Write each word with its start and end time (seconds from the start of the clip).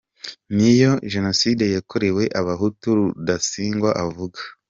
Ngiyo 0.53 0.93
Jenoside 1.11 1.63
yakorewe 1.75 2.23
abahutu 2.39 2.87
Rudasingwa 2.97 3.89
avuga 4.05 4.39